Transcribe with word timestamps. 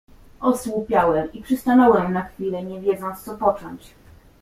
"Osłupiałem 0.39 1.33
i 1.33 1.41
przystanąłem 1.43 2.13
na 2.13 2.23
chwilę, 2.23 2.63
nie 2.63 2.81
wiedząc, 2.81 3.23
co 3.23 3.37
począć." 3.37 3.93